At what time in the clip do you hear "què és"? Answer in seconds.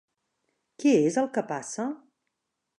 0.83-1.19